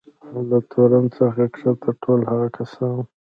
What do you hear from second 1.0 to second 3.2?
څخه کښته ټول هغه کسان.